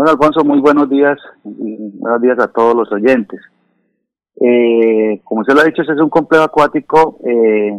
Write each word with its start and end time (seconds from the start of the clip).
Bueno, 0.00 0.12
Alfonso, 0.12 0.42
muy 0.44 0.60
buenos 0.60 0.88
días 0.88 1.18
y 1.44 1.76
buenos 1.98 2.22
días 2.22 2.38
a 2.38 2.48
todos 2.48 2.74
los 2.74 2.90
oyentes. 2.90 3.38
Eh, 4.40 5.20
como 5.24 5.42
usted 5.42 5.52
lo 5.52 5.60
ha 5.60 5.64
dicho, 5.64 5.82
ese 5.82 5.92
es 5.92 6.00
un 6.00 6.08
complejo 6.08 6.44
acuático 6.44 7.18
eh, 7.22 7.78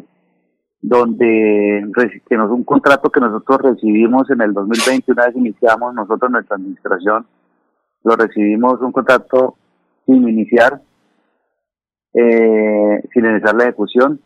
donde 0.83 1.83
que 2.29 2.37
nos, 2.37 2.51
un 2.51 2.63
contrato 2.63 3.09
que 3.09 3.19
nosotros 3.19 3.63
recibimos 3.63 4.29
en 4.29 4.41
el 4.41 4.53
2020, 4.53 5.11
una 5.13 5.25
vez 5.25 5.35
iniciamos 5.35 5.95
nosotros 5.95 6.29
nuestra 6.29 6.57
administración, 6.57 7.25
lo 8.03 8.15
recibimos 8.15 8.79
un 8.81 8.91
contrato 8.91 9.55
sin 10.05 10.29
iniciar, 10.29 10.79
eh, 12.13 13.01
sin 13.11 13.25
iniciar 13.25 13.55
la 13.55 13.63
ejecución. 13.63 14.21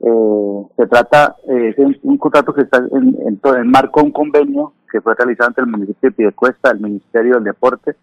Eh, 0.00 0.62
se 0.76 0.86
trata, 0.86 1.36
eh, 1.48 1.74
es 1.76 1.98
un, 2.02 2.18
contrato 2.18 2.54
que 2.54 2.62
está 2.62 2.78
en, 2.78 3.16
en, 3.26 3.40
en 3.42 3.70
marco 3.70 4.02
un 4.02 4.12
convenio 4.12 4.72
que 4.90 5.00
fue 5.00 5.14
realizado 5.14 5.48
entre 5.50 5.64
el 5.64 5.70
municipio 5.70 6.10
de 6.10 6.16
Piedecuesta, 6.16 6.70
el 6.70 6.80
Ministerio 6.80 7.34
del 7.34 7.44
Deporte 7.44 7.96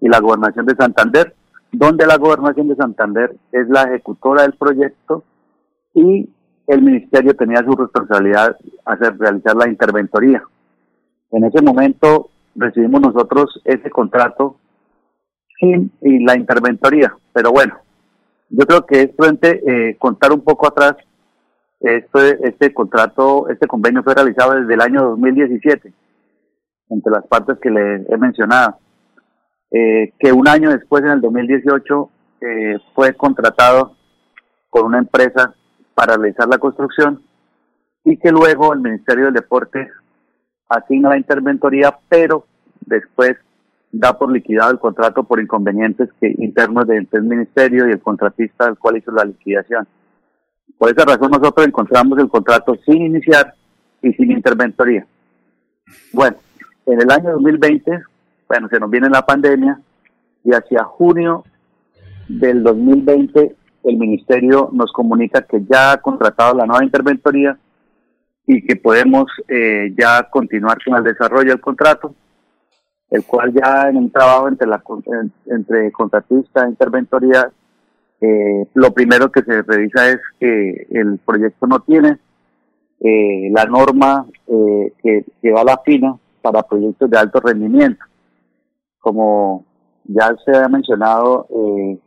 y 0.00 0.08
la 0.08 0.20
Gobernación 0.20 0.66
de 0.66 0.74
Santander, 0.74 1.34
donde 1.72 2.06
la 2.06 2.16
Gobernación 2.16 2.68
de 2.68 2.76
Santander 2.76 3.36
es 3.52 3.68
la 3.68 3.84
ejecutora 3.84 4.42
del 4.42 4.54
proyecto 4.54 5.24
y 5.94 6.28
el 6.66 6.82
Ministerio 6.82 7.34
tenía 7.36 7.64
su 7.64 7.72
responsabilidad 7.72 8.56
hacer 8.84 9.16
realizar 9.18 9.56
la 9.56 9.68
interventoría. 9.68 10.42
En 11.30 11.44
ese 11.44 11.62
momento 11.62 12.30
recibimos 12.54 13.00
nosotros 13.00 13.60
ese 13.64 13.90
contrato 13.90 14.56
sin 15.58 15.90
y 16.02 16.24
la 16.24 16.36
interventoría, 16.36 17.14
pero 17.32 17.52
bueno, 17.52 17.76
yo 18.50 18.66
creo 18.66 18.86
que 18.86 19.02
es 19.02 19.16
frente 19.16 19.62
eh, 19.66 19.96
contar 19.96 20.32
un 20.32 20.42
poco 20.42 20.66
atrás. 20.66 20.96
Este, 21.80 22.48
este 22.48 22.72
contrato, 22.72 23.48
este 23.48 23.66
convenio 23.66 24.02
fue 24.02 24.14
realizado 24.14 24.54
desde 24.54 24.74
el 24.74 24.80
año 24.80 25.02
2017 25.10 25.92
entre 26.88 27.12
las 27.12 27.26
partes 27.26 27.58
que 27.60 27.70
le 27.70 28.06
he 28.08 28.16
mencionado, 28.16 28.78
eh, 29.70 30.12
que 30.18 30.32
un 30.32 30.48
año 30.48 30.70
después, 30.70 31.02
en 31.02 31.10
el 31.10 31.20
2018, 31.20 32.10
eh, 32.40 32.78
fue 32.94 33.14
contratado 33.14 33.96
con 34.70 34.86
una 34.86 34.98
empresa 34.98 35.54
para 35.94 36.16
realizar 36.16 36.48
la 36.48 36.58
construcción 36.58 37.22
y 38.04 38.16
que 38.18 38.30
luego 38.30 38.72
el 38.72 38.80
Ministerio 38.80 39.26
del 39.26 39.34
Deporte 39.34 39.88
asigna 40.68 41.10
la 41.10 41.16
interventoría, 41.18 41.98
pero 42.08 42.46
después 42.80 43.36
da 43.90 44.16
por 44.18 44.30
liquidado 44.30 44.70
el 44.70 44.78
contrato 44.78 45.24
por 45.24 45.40
inconvenientes 45.40 46.10
que 46.20 46.34
internos 46.38 46.86
del 46.86 47.08
ministerio 47.22 47.88
y 47.88 47.92
el 47.92 48.00
contratista 48.00 48.66
al 48.66 48.78
cual 48.78 48.98
hizo 48.98 49.10
la 49.10 49.24
liquidación. 49.24 49.88
Por 50.78 50.90
esa 50.90 51.04
razón 51.04 51.30
nosotros 51.30 51.66
encontramos 51.66 52.18
el 52.18 52.28
contrato 52.28 52.76
sin 52.84 53.06
iniciar 53.06 53.54
y 54.02 54.12
sin 54.12 54.30
interventoría. 54.30 55.06
Bueno, 56.12 56.36
en 56.86 57.00
el 57.00 57.10
año 57.10 57.32
2020, 57.32 58.02
bueno, 58.48 58.68
se 58.68 58.78
nos 58.78 58.90
viene 58.90 59.08
la 59.08 59.24
pandemia 59.24 59.80
y 60.44 60.52
hacia 60.52 60.84
junio 60.84 61.44
del 62.28 62.62
2020 62.62 63.56
el 63.84 63.96
ministerio 63.96 64.68
nos 64.72 64.92
comunica 64.92 65.42
que 65.42 65.64
ya 65.68 65.92
ha 65.92 65.96
contratado 65.98 66.54
la 66.56 66.66
nueva 66.66 66.84
interventoría 66.84 67.56
y 68.46 68.64
que 68.64 68.76
podemos 68.76 69.26
eh, 69.48 69.92
ya 69.96 70.24
continuar 70.30 70.78
con 70.84 70.96
el 70.96 71.04
desarrollo 71.04 71.50
del 71.50 71.60
contrato, 71.60 72.14
el 73.10 73.24
cual 73.24 73.52
ya 73.52 73.88
en 73.88 73.96
un 73.96 74.10
trabajo 74.10 74.48
entre 74.48 74.66
la 74.66 74.82
entre 75.46 75.92
contratista 75.92 76.64
e 76.64 76.70
interventoría, 76.70 77.50
eh, 78.20 78.66
lo 78.74 78.92
primero 78.92 79.30
que 79.30 79.42
se 79.42 79.62
revisa 79.62 80.10
es 80.10 80.18
que 80.40 80.86
el 80.90 81.18
proyecto 81.18 81.66
no 81.66 81.80
tiene 81.80 82.18
eh, 83.00 83.50
la 83.52 83.66
norma 83.66 84.26
que, 85.02 85.24
que 85.42 85.52
va 85.52 85.64
la 85.64 85.78
fina 85.84 86.16
para 86.40 86.62
proyectos 86.62 87.10
de 87.10 87.18
alto 87.18 87.40
rendimiento. 87.40 88.04
Como 89.00 89.64
ya 90.04 90.34
se 90.44 90.56
ha 90.56 90.68
mencionado, 90.68 91.46
eh, 91.50 91.98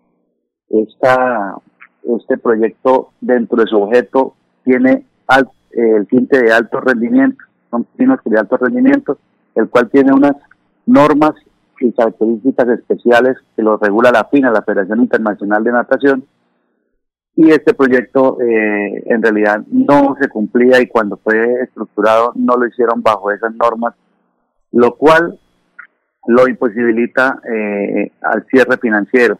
esta, 0.69 1.55
este 2.17 2.38
proyecto 2.38 3.11
dentro 3.21 3.61
de 3.61 3.67
su 3.67 3.77
objeto 3.81 4.35
tiene 4.63 5.05
el 5.72 6.07
tinte 6.07 6.41
de 6.41 6.51
alto 6.51 6.81
rendimiento, 6.81 7.44
son 7.69 7.84
pinos 7.95 8.19
de 8.25 8.39
alto 8.39 8.57
rendimiento, 8.57 9.19
el 9.53 9.69
cual 9.69 9.89
tiene 9.89 10.11
unas 10.11 10.35
normas 10.85 11.35
y 11.79 11.91
características 11.91 12.69
especiales 12.69 13.38
que 13.56 13.63
lo 13.63 13.78
regula 13.78 14.12
la 14.12 14.25
FINA, 14.25 14.51
la 14.51 14.62
Federación 14.62 15.00
Internacional 15.00 15.63
de 15.63 15.72
Natación, 15.72 16.25
y 17.35 17.51
este 17.51 17.73
proyecto 17.73 18.38
eh, 18.41 19.03
en 19.06 19.22
realidad 19.22 19.62
no 19.72 20.16
se 20.19 20.28
cumplía 20.28 20.81
y 20.81 20.88
cuando 20.88 21.17
fue 21.17 21.62
estructurado 21.63 22.34
no 22.35 22.57
lo 22.57 22.67
hicieron 22.67 23.01
bajo 23.01 23.31
esas 23.31 23.53
normas 23.56 23.95
lo 24.72 24.95
cual 24.95 25.40
lo 26.28 26.47
imposibilita 26.47 27.40
eh, 27.50 28.11
al 28.22 28.46
cierre 28.47 28.78
financiero. 28.78 29.40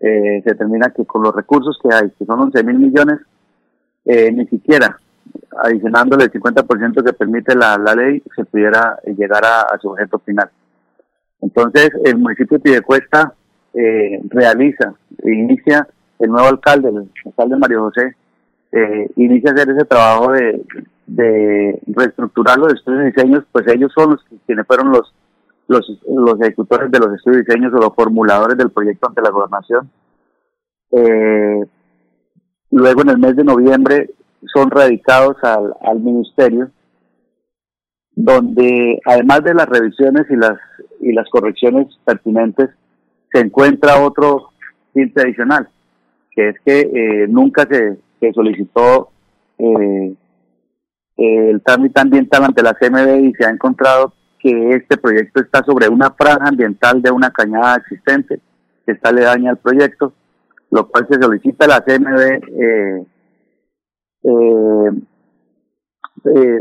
Eh, 0.00 0.40
se 0.44 0.50
determina 0.50 0.90
que 0.90 1.04
con 1.04 1.22
los 1.22 1.34
recursos 1.34 1.78
que 1.82 1.94
hay, 1.94 2.10
que 2.10 2.24
son 2.24 2.40
11 2.40 2.64
mil 2.64 2.78
millones, 2.78 3.20
eh, 4.04 4.30
ni 4.32 4.46
siquiera 4.46 4.98
adicionándole 5.62 6.24
el 6.24 6.32
50% 6.32 7.04
que 7.04 7.12
permite 7.12 7.54
la, 7.54 7.76
ley, 7.94 8.22
se 8.34 8.44
pudiera 8.44 8.98
llegar 9.04 9.44
a, 9.44 9.78
su 9.80 9.90
objeto 9.90 10.18
final. 10.20 10.50
Entonces, 11.40 11.90
el 12.04 12.18
municipio 12.18 12.58
de 12.58 12.62
Pidecuesta 12.62 13.34
eh, 13.74 14.20
realiza, 14.28 14.94
inicia 15.24 15.86
el 16.18 16.30
nuevo 16.30 16.48
alcalde, 16.48 16.88
el 16.88 17.10
alcalde 17.26 17.56
Mario 17.56 17.82
José, 17.82 18.16
eh, 18.72 19.10
inicia 19.16 19.50
a 19.50 19.54
hacer 19.54 19.70
ese 19.70 19.84
trabajo 19.84 20.32
de, 20.32 20.62
de 21.06 21.80
reestructurar 21.86 22.58
los 22.58 22.74
estudios 22.74 23.00
de 23.00 23.06
diseños, 23.12 23.44
pues 23.50 23.66
ellos 23.68 23.90
son 23.94 24.10
los 24.10 24.24
quienes 24.46 24.66
fueron 24.66 24.92
los, 24.92 25.14
los, 25.68 26.40
ejecutores 26.40 26.90
de 26.90 26.98
los 26.98 27.14
estudios 27.14 27.44
de 27.44 27.54
diseños 27.54 27.72
o 27.74 27.78
los 27.78 27.94
formuladores 27.94 28.56
del 28.58 28.70
proyecto 28.70 29.08
ante 29.08 29.22
la 29.22 29.30
gobernación. 29.30 29.90
Eh, 30.92 31.60
luego 32.70 33.02
en 33.02 33.08
el 33.10 33.18
mes 33.18 33.36
de 33.36 33.44
noviembre 33.44 34.10
son 34.52 34.70
radicados 34.70 35.36
al, 35.42 35.74
al 35.82 36.00
ministerio, 36.00 36.70
donde 38.12 39.00
además 39.06 39.44
de 39.44 39.54
las 39.54 39.66
revisiones 39.66 40.26
y 40.30 40.36
las 40.36 40.58
y 41.00 41.12
las 41.12 41.28
correcciones 41.30 41.86
pertinentes, 42.04 42.70
se 43.32 43.40
encuentra 43.40 44.00
otro 44.00 44.50
tinte 44.92 45.22
adicional, 45.22 45.68
que 46.30 46.48
es 46.50 46.56
que 46.64 46.80
eh, 46.80 47.26
nunca 47.28 47.66
se, 47.70 47.98
solicitó 48.32 49.10
eh, 49.58 50.14
el 51.16 51.62
trámite 51.62 52.00
ambiental 52.00 52.44
ante 52.44 52.62
la 52.62 52.74
CMB 52.74 53.24
y 53.24 53.32
se 53.34 53.44
ha 53.44 53.50
encontrado 53.50 54.12
que 54.38 54.70
este 54.70 54.96
proyecto 54.96 55.40
está 55.40 55.64
sobre 55.64 55.88
una 55.88 56.10
franja 56.10 56.48
ambiental 56.48 57.02
de 57.02 57.10
una 57.10 57.30
cañada 57.30 57.76
existente 57.76 58.40
que 58.86 58.92
está 58.92 59.12
le 59.12 59.22
daña 59.22 59.50
al 59.50 59.58
proyecto, 59.58 60.12
lo 60.70 60.88
cual 60.88 61.06
se 61.10 61.20
solicita 61.20 61.64
a 61.64 61.68
la 61.68 61.80
CMB 61.80 62.20
eh, 62.62 63.06
eh, 64.22 64.90
eh, 66.24 66.60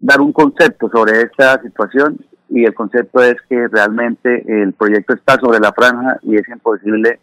dar 0.00 0.20
un 0.20 0.32
concepto 0.32 0.88
sobre 0.90 1.22
esta 1.22 1.60
situación 1.62 2.18
y 2.56 2.64
el 2.64 2.74
concepto 2.74 3.22
es 3.22 3.36
que 3.48 3.68
realmente 3.68 4.44
el 4.46 4.72
proyecto 4.72 5.14
está 5.14 5.34
sobre 5.38 5.60
la 5.60 5.72
franja 5.72 6.18
y 6.22 6.36
es 6.36 6.48
imposible 6.48 7.20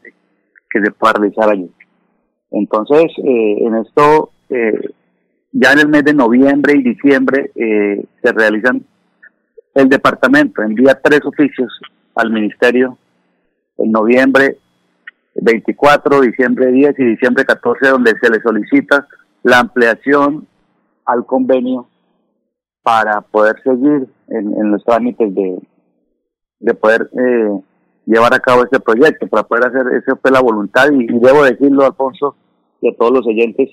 que 0.70 0.82
se 0.82 0.92
pueda 0.92 1.14
realizar 1.14 1.50
allí. 1.50 1.72
Entonces, 2.52 3.12
en 3.18 3.76
esto 3.76 4.32
ya 5.54 5.74
en 5.74 5.80
el 5.80 5.88
mes 5.88 6.04
de 6.04 6.14
noviembre 6.14 6.74
y 6.76 6.84
diciembre 6.84 7.52
eh, 7.56 8.04
se 8.22 8.32
realizan, 8.32 8.84
el 9.76 9.88
departamento 9.88 10.62
envía 10.62 11.00
tres 11.02 11.22
oficios 11.26 11.72
al 12.16 12.32
ministerio 12.32 12.98
en 13.78 13.92
noviembre 13.92 14.58
24, 15.36 16.22
diciembre 16.22 16.72
10 16.72 17.00
y 17.00 17.04
diciembre 17.06 17.46
14, 17.46 17.88
donde 17.88 18.14
se 18.22 18.30
le 18.30 18.40
solicita 18.42 19.08
la 19.44 19.60
ampliación 19.60 20.48
al 21.06 21.26
convenio 21.26 21.88
para 22.84 23.22
poder 23.22 23.62
seguir 23.64 24.08
en, 24.34 24.72
los 24.72 24.84
trámites 24.84 25.34
de, 25.34 25.60
de 26.60 26.74
poder 26.74 27.10
eh, 27.14 27.60
llevar 28.06 28.34
a 28.34 28.40
cabo 28.40 28.64
este 28.64 28.80
proyecto, 28.80 29.28
para 29.28 29.44
poder 29.44 29.68
hacer, 29.68 29.86
esa 29.96 30.16
fue 30.16 30.32
la 30.32 30.42
voluntad 30.42 30.92
y, 30.92 31.06
debo 31.20 31.44
decirlo, 31.44 31.86
Alfonso, 31.86 32.36
y 32.82 32.90
a 32.90 32.96
todos 32.96 33.14
los 33.14 33.28
oyentes, 33.28 33.70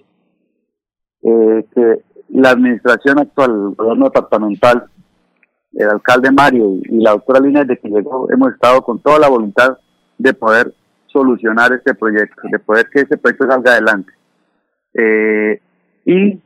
eh, 1.23 1.67
que 1.75 2.03
la 2.29 2.51
administración 2.51 3.19
actual, 3.19 3.51
el 3.51 3.75
gobierno 3.75 4.05
departamental, 4.05 4.87
el 5.73 5.89
alcalde 5.89 6.31
Mario 6.31 6.77
y, 6.85 7.01
la 7.01 7.13
doctora 7.13 7.41
Lina, 7.41 7.65
de 7.65 7.77
que 7.77 7.89
llegó, 7.89 8.31
hemos 8.31 8.53
estado 8.53 8.83
con 8.83 9.01
toda 9.01 9.19
la 9.19 9.29
voluntad 9.29 9.79
de 10.19 10.35
poder 10.35 10.75
solucionar 11.07 11.73
este 11.73 11.95
proyecto, 11.95 12.43
de 12.51 12.59
poder 12.59 12.89
que 12.93 13.01
este 13.01 13.17
proyecto 13.17 13.47
salga 13.47 13.73
adelante. 13.73 14.13
Eh, 14.95 15.61
y, 16.05 16.41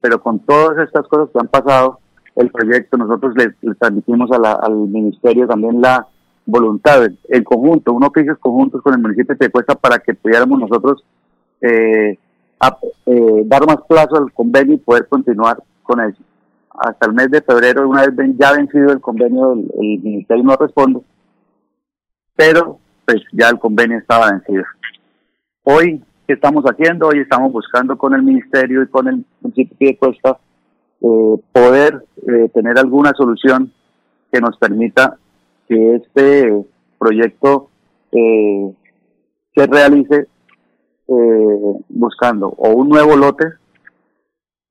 pero 0.00 0.20
con 0.20 0.40
todas 0.40 0.78
estas 0.86 1.06
cosas 1.06 1.28
que 1.32 1.38
han 1.38 1.48
pasado, 1.48 2.00
el 2.40 2.50
proyecto, 2.50 2.96
nosotros 2.96 3.34
le, 3.36 3.74
transmitimos 3.74 4.30
a 4.32 4.38
la, 4.38 4.52
al 4.52 4.74
ministerio 4.74 5.46
también 5.46 5.80
la 5.80 6.06
voluntad, 6.46 7.08
el 7.28 7.44
conjunto, 7.44 7.92
un 7.92 8.04
oficios 8.04 8.38
conjuntos 8.38 8.82
con 8.82 8.94
el 8.94 9.00
municipio 9.00 9.36
de 9.38 9.50
Cuesta 9.50 9.74
para 9.74 9.98
que 9.98 10.14
pudiéramos 10.14 10.58
nosotros 10.58 11.04
eh, 11.60 12.18
a, 12.58 12.78
eh, 13.06 13.42
dar 13.44 13.66
más 13.66 13.78
plazo 13.88 14.16
al 14.16 14.32
convenio 14.32 14.74
y 14.74 14.78
poder 14.78 15.06
continuar 15.06 15.62
con 15.82 16.00
eso. 16.00 16.22
Hasta 16.70 17.06
el 17.06 17.12
mes 17.12 17.30
de 17.30 17.42
febrero, 17.42 17.88
una 17.88 18.06
vez 18.06 18.36
ya 18.38 18.52
vencido 18.52 18.90
el 18.90 19.00
convenio, 19.00 19.52
el, 19.52 20.00
Ministerio 20.02 20.44
no 20.44 20.56
responde 20.56 21.00
pero 22.36 22.78
pues 23.04 23.22
ya 23.32 23.50
el 23.50 23.58
convenio 23.58 23.98
estaba 23.98 24.30
vencido. 24.30 24.64
Hoy, 25.62 26.02
¿qué 26.26 26.32
estamos 26.32 26.64
haciendo? 26.64 27.08
Hoy 27.08 27.18
estamos 27.18 27.52
buscando 27.52 27.98
con 27.98 28.14
el 28.14 28.22
ministerio 28.22 28.82
y 28.82 28.86
con 28.86 29.08
el 29.08 29.26
municipio 29.42 29.88
de 29.88 29.98
Cuesta 29.98 30.38
eh, 31.00 31.36
poder 31.52 32.04
eh, 32.28 32.48
tener 32.52 32.78
alguna 32.78 33.12
solución 33.16 33.72
que 34.32 34.40
nos 34.40 34.56
permita 34.58 35.18
que 35.68 35.96
este 35.96 36.64
proyecto 36.98 37.68
eh, 38.12 38.72
se 39.54 39.66
realice 39.66 40.28
eh, 41.08 41.74
buscando 41.88 42.48
o 42.48 42.70
un 42.70 42.88
nuevo 42.88 43.16
lote 43.16 43.46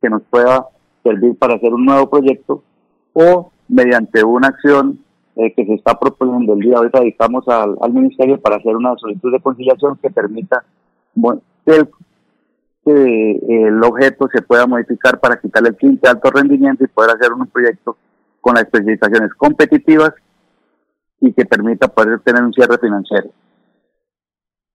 que 0.01 0.09
nos 0.09 0.23
pueda 0.23 0.67
servir 1.03 1.37
para 1.37 1.55
hacer 1.55 1.73
un 1.73 1.85
nuevo 1.85 2.09
proyecto 2.09 2.63
o 3.13 3.51
mediante 3.67 4.23
una 4.23 4.47
acción 4.47 4.99
eh, 5.35 5.53
que 5.53 5.65
se 5.65 5.73
está 5.73 5.97
proponiendo 5.99 6.53
el 6.53 6.59
día 6.59 6.75
de 6.75 6.79
hoy 6.85 6.89
radicamos 6.91 7.47
al, 7.47 7.77
al, 7.81 7.93
ministerio 7.93 8.39
para 8.39 8.57
hacer 8.57 8.75
una 8.75 8.95
solicitud 8.97 9.31
de 9.31 9.39
conciliación 9.39 9.97
que 10.01 10.09
permita 10.09 10.63
el, 11.65 11.89
que 12.89 13.68
el 13.68 13.83
objeto 13.83 14.27
se 14.33 14.41
pueda 14.41 14.65
modificar 14.65 15.19
para 15.19 15.39
quitarle 15.39 15.69
el 15.69 15.77
tinte 15.77 16.01
de 16.03 16.09
alto 16.09 16.31
rendimiento 16.31 16.83
y 16.83 16.88
poder 16.88 17.15
hacer 17.15 17.31
un 17.33 17.45
proyecto 17.47 17.97
con 18.41 18.56
las 18.56 18.63
especificaciones 18.63 19.33
competitivas 19.36 20.13
y 21.21 21.33
que 21.33 21.45
permita 21.45 21.88
poder 21.88 22.19
tener 22.21 22.44
un 22.44 22.53
cierre 22.53 22.77
financiero. 22.77 23.30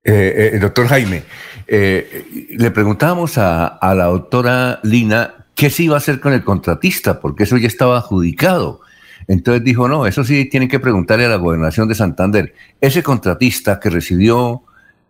Eh, 0.05 0.53
eh, 0.55 0.59
doctor 0.59 0.87
Jaime, 0.87 1.23
eh, 1.67 2.47
le 2.51 2.71
preguntábamos 2.71 3.39
a, 3.39 3.67
a, 3.67 3.95
la 3.95 4.05
doctora 4.05 4.81
Lina 4.83 5.47
qué 5.55 5.71
se 5.71 5.85
iba 5.85 5.95
a 5.95 5.99
hacer 5.99 6.21
con 6.21 6.35
el 6.35 6.45
contratista, 6.45 7.21
porque 7.21 7.45
eso 7.45 7.57
ya 7.57 7.67
estaba 7.67 7.97
adjudicado. 7.97 8.81
Entonces 9.29 9.65
dijo, 9.65 9.89
no, 9.89 10.07
eso 10.07 10.25
sí 10.25 10.45
tienen 10.49 10.69
que 10.69 10.81
preguntarle 10.81 11.25
a 11.25 11.31
la 11.31 11.37
gobernación 11.37 11.89
de 11.89 11.95
Santander. 11.95 12.55
Ese 12.81 13.03
contratista 13.03 13.81
que 13.81 13.89
recibió 13.89 14.63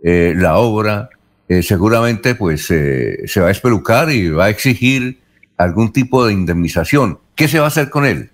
eh, 0.03 0.35
la 0.37 0.59
obra, 0.59 1.09
eh, 1.49 1.63
seguramente 1.63 2.35
pues 2.35 2.67
se 2.67 3.41
va 3.41 3.49
a 3.49 3.51
espelucar 3.51 4.11
y 4.11 4.31
va 4.31 4.45
a 4.45 4.51
exigir 4.51 5.21
algún 5.57 5.93
tipo 5.93 6.27
de 6.27 6.33
indemnización. 6.33 7.19
¿Qué 7.35 7.49
se 7.49 7.59
va 7.59 7.67
a 7.67 7.69
hacer 7.69 7.91
con 7.91 8.05
él? 8.05 8.31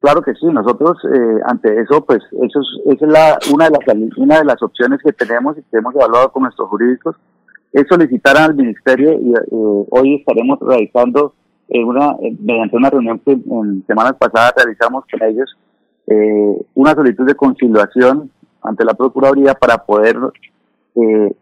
Claro 0.00 0.22
que 0.22 0.34
sí, 0.34 0.46
nosotros 0.46 0.96
eh, 1.04 1.40
ante 1.44 1.78
eso, 1.78 2.04
pues 2.06 2.20
eso 2.32 2.60
es, 2.60 2.94
esa 2.96 3.04
es 3.04 3.12
la, 3.12 3.38
una, 3.52 3.66
de 3.66 3.70
las, 3.72 4.16
una 4.16 4.38
de 4.38 4.44
las 4.46 4.62
opciones 4.62 4.98
que 5.04 5.12
tenemos 5.12 5.58
y 5.58 5.62
que 5.62 5.76
hemos 5.76 5.94
evaluado 5.94 6.32
con 6.32 6.44
nuestros 6.44 6.68
jurídicos, 6.70 7.16
es 7.72 7.86
solicitar 7.86 8.36
al 8.38 8.54
ministerio 8.54 9.12
y 9.12 9.32
eh, 9.32 9.86
hoy 9.90 10.16
estaremos 10.16 10.58
realizando 10.60 11.34
eh, 11.68 11.84
una, 11.84 12.16
mediante 12.40 12.76
una 12.76 12.88
reunión 12.88 13.18
que 13.18 13.32
en 13.32 13.84
semanas 13.86 14.14
pasadas 14.18 14.54
realizamos 14.56 15.04
con 15.10 15.22
ellos, 15.22 15.54
eh, 16.06 16.66
una 16.74 16.94
solicitud 16.94 17.26
de 17.26 17.34
conciliación 17.34 18.30
ante 18.62 18.84
la 18.84 18.94
Procuraduría 18.94 19.54
para 19.54 19.84
poder 19.84 20.16
eh, 20.96 21.32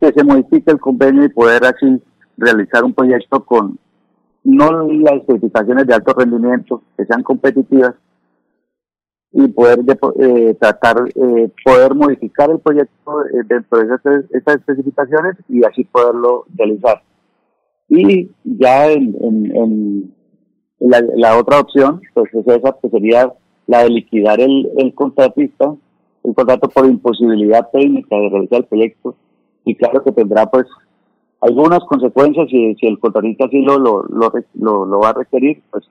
que 0.00 0.12
se 0.12 0.24
modifique 0.24 0.70
el 0.70 0.80
convenio 0.80 1.24
y 1.24 1.28
poder 1.28 1.64
así 1.64 2.02
realizar 2.36 2.84
un 2.84 2.94
proyecto 2.94 3.44
con 3.44 3.78
no 4.42 4.88
las 4.88 5.14
especificaciones 5.16 5.86
de 5.86 5.94
alto 5.94 6.14
rendimiento, 6.14 6.82
que 6.96 7.04
sean 7.04 7.22
competitivas, 7.22 7.94
y 9.32 9.46
poder 9.48 9.80
eh, 10.18 10.56
tratar, 10.58 10.96
eh, 11.14 11.50
poder 11.64 11.94
modificar 11.94 12.50
el 12.50 12.58
proyecto 12.58 13.26
eh, 13.26 13.42
dentro 13.46 13.78
de 13.78 13.84
esas, 13.84 14.24
esas, 14.30 14.56
especificaciones 14.56 15.36
y 15.48 15.64
así 15.64 15.84
poderlo 15.84 16.46
realizar. 16.56 17.02
Y 17.88 18.30
ya 18.44 18.90
en, 18.90 20.12
la, 20.80 21.38
otra 21.38 21.60
opción, 21.60 22.00
pues 22.14 22.32
es 22.34 22.46
esa, 22.46 22.76
que 22.80 22.88
sería 22.88 23.32
la 23.66 23.84
de 23.84 23.90
liquidar 23.90 24.40
el 24.40 24.94
contratista, 24.94 25.74
el 26.24 26.34
contrato 26.34 26.68
por 26.68 26.86
imposibilidad 26.86 27.68
técnica 27.70 28.16
de 28.16 28.28
realizar 28.30 28.60
el 28.60 28.66
proyecto, 28.66 29.14
y 29.64 29.74
claro 29.76 30.02
que 30.02 30.12
tendrá 30.12 30.46
pues 30.46 30.66
algunas 31.40 31.80
consecuencias 31.80 32.48
si, 32.50 32.74
si 32.76 32.86
el 32.86 32.98
contratista 32.98 33.46
así 33.46 33.62
lo, 33.62 33.78
lo, 33.78 34.04
lo, 34.08 34.84
lo, 34.86 34.98
va 35.00 35.10
a 35.10 35.14
requerir, 35.14 35.62
pues 35.70 35.84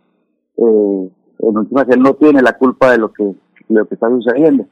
eh, 0.58 1.10
en 1.40 1.58
últimas 1.58 1.90
él 1.90 2.02
no 2.02 2.14
tiene 2.14 2.42
la 2.42 2.58
culpa 2.58 2.92
de 2.92 3.00
lo 3.00 3.12
que, 3.12 3.34
lo 3.70 3.86
que 3.88 3.96
está 3.96 4.10
sucediendo. 4.10 4.66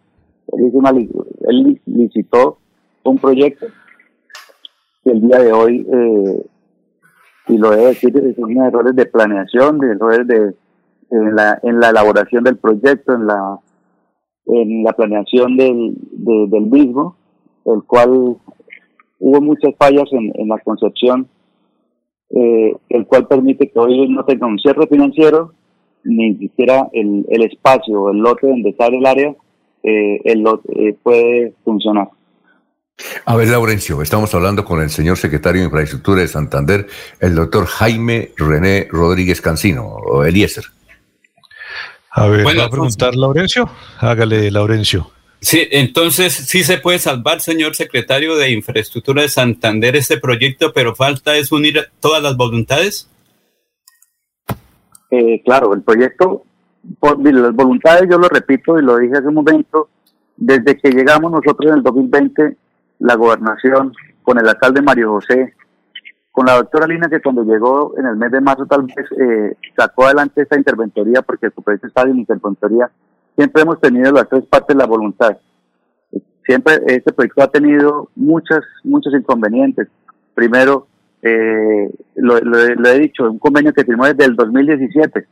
Él, 0.54 0.68
hizo 0.68 1.26
él 1.48 1.82
licitó 1.86 2.58
un 3.04 3.18
proyecto 3.18 3.68
que 5.04 5.12
el 5.12 5.22
día 5.22 5.40
de 5.40 5.52
hoy, 5.52 5.88
eh, 5.92 6.46
y 7.50 7.58
lo 7.58 7.72
debo 7.72 7.88
decir, 7.88 8.36
son 8.38 8.58
errores 8.58 8.96
de 8.96 9.06
planeación, 9.06 9.80
de 9.80 9.92
errores 9.92 10.28
de, 10.28 10.54
en, 11.12 11.36
la, 11.36 11.60
en 11.64 11.80
la 11.80 11.90
elaboración 11.90 12.44
del 12.44 12.58
proyecto, 12.58 13.14
en 13.14 13.26
la, 13.26 13.60
en 14.46 14.84
la 14.84 14.94
planeación 14.94 15.58
del, 15.58 15.96
del 16.12 16.66
mismo, 16.68 17.16
el 17.66 17.84
cual 17.84 18.38
hubo 19.20 19.42
muchas 19.42 19.74
fallas 19.78 20.06
en, 20.12 20.32
en 20.36 20.48
la 20.48 20.60
concepción, 20.60 21.28
eh, 22.30 22.76
el 22.90 23.06
cual 23.06 23.28
permite 23.28 23.70
que 23.70 23.80
hoy 23.80 24.10
no 24.10 24.26
tenga 24.26 24.48
un 24.48 24.60
cierre 24.60 24.88
financiero, 24.88 25.54
ni 26.04 26.36
siquiera 26.38 26.88
el, 26.94 27.26
el 27.30 27.44
espacio, 27.44 28.10
el 28.12 28.18
lote 28.18 28.48
donde 28.48 28.70
está 28.70 28.88
el 28.88 29.06
área, 29.06 29.36
eh, 29.84 30.22
el 30.24 30.42
lote 30.42 30.90
eh, 30.90 30.96
puede 31.02 31.54
funcionar. 31.64 32.10
A 33.26 33.36
ver, 33.36 33.48
Laurencio, 33.50 34.02
estamos 34.02 34.34
hablando 34.34 34.66
con 34.66 34.82
el 34.82 34.90
señor 34.90 35.18
secretario 35.18 35.62
de 35.62 35.66
Infraestructura 35.66 36.22
de 36.22 36.28
Santander, 36.28 36.88
el 37.20 37.36
doctor 37.36 37.66
Jaime 37.66 38.32
René 38.36 38.88
Rodríguez 38.90 39.40
Cancino, 39.40 39.86
o 39.86 40.24
Eliezer. 40.24 40.64
A 42.12 42.28
ver, 42.28 42.46
¿va 42.46 42.66
a 42.66 42.70
preguntar 42.70 43.16
Laurencio? 43.16 43.70
Hágale, 44.00 44.50
Laurencio. 44.50 45.12
Sí, 45.40 45.68
entonces 45.72 46.34
sí 46.34 46.64
se 46.64 46.80
puede 46.80 46.98
salvar, 46.98 47.42
señor 47.42 47.76
secretario 47.76 48.36
de 48.36 48.52
Infraestructura 48.52 49.22
de 49.22 49.30
Santander, 49.30 49.96
este 49.96 50.18
proyecto, 50.18 50.72
pero 50.74 50.96
falta 50.96 51.36
es 51.36 51.52
unir 51.52 51.90
todas 52.00 52.24
las 52.24 52.36
voluntades. 52.36 53.10
Eh, 55.12 55.42
claro, 55.46 55.74
el 55.74 55.84
proyecto, 55.84 56.44
por 57.00 57.24
las 57.24 57.54
voluntades, 57.54 58.10
yo 58.10 58.18
lo 58.18 58.28
repito 58.28 58.80
y 58.80 58.84
lo 58.84 58.98
dije 58.98 59.18
hace 59.18 59.28
un 59.28 59.36
momento, 59.36 59.90
desde 60.36 60.78
que 60.78 60.90
llegamos 60.90 61.32
nosotros 61.32 61.72
en 61.72 61.78
el 61.78 61.84
2020, 61.84 62.58
la 63.00 63.16
gobernación, 63.16 63.94
con 64.24 64.40
el 64.40 64.48
alcalde 64.48 64.82
Mario 64.82 65.12
José, 65.12 65.54
con 66.32 66.46
la 66.46 66.56
doctora 66.56 66.88
Lina, 66.88 67.10
que 67.10 67.22
cuando 67.22 67.44
llegó 67.44 67.94
en 67.98 68.06
el 68.06 68.16
mes 68.16 68.32
de 68.32 68.42
marzo 68.42 68.66
tal 68.66 68.84
vez 68.84 68.96
eh, 69.20 69.56
sacó 69.76 70.06
adelante 70.06 70.42
esta 70.42 70.58
interventoría, 70.58 71.22
porque 71.22 71.48
el 71.48 71.52
proyecto 71.52 71.88
estaba 71.88 72.10
en 72.10 72.20
interventoría, 72.20 72.92
siempre 73.38 73.62
hemos 73.62 73.80
tenido 73.80 74.12
las 74.12 74.28
tres 74.28 74.46
partes 74.46 74.76
la 74.76 74.86
voluntad. 74.86 75.38
Siempre 76.44 76.82
este 76.88 77.14
proyecto 77.14 77.44
ha 77.44 77.52
tenido 77.52 78.10
muchas, 78.16 78.62
muchos 78.84 79.14
inconvenientes. 79.14 79.88
Primero, 80.34 80.88
eh, 81.22 81.90
lo, 82.16 82.40
lo, 82.40 82.90
he 82.90 83.00
dicho, 83.00 83.30
un 83.30 83.38
convenio 83.38 83.74
que 83.74 83.86
firmó 83.86 84.06
desde 84.06 84.26
el 84.26 84.36
2017, 84.36 85.28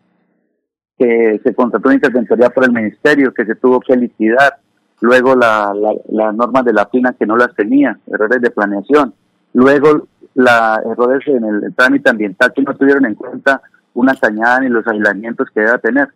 que 0.97 1.41
se 1.43 1.55
contrató 1.55 1.87
una 1.87 1.95
interventoría 1.95 2.49
por 2.49 2.65
el 2.65 2.71
ministerio, 2.71 3.33
que 3.33 3.45
se 3.45 3.55
tuvo 3.55 3.79
que 3.79 3.95
liquidar. 3.95 4.57
Luego 5.01 5.35
la, 5.35 5.73
la, 5.73 5.93
las 6.09 6.35
normas 6.35 6.63
de 6.63 6.73
la 6.73 6.85
FINA 6.87 7.13
que 7.13 7.25
no 7.25 7.35
las 7.35 7.53
tenía, 7.55 7.97
errores 8.07 8.41
de 8.41 8.51
planeación. 8.51 9.13
Luego 9.53 10.07
la 10.35 10.81
errores 10.85 11.25
en 11.27 11.43
el, 11.43 11.73
trámite 11.75 12.09
ambiental 12.09 12.53
que 12.53 12.61
no 12.61 12.75
tuvieron 12.75 13.05
en 13.05 13.15
cuenta 13.15 13.61
una 13.93 14.13
cañada 14.15 14.59
ni 14.59 14.69
los 14.69 14.85
aislamientos 14.85 15.49
que 15.53 15.61
debe 15.61 15.79
tener. 15.79 16.09